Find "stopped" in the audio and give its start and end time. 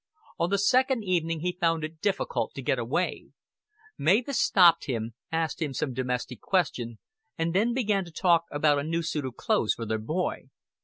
4.41-4.85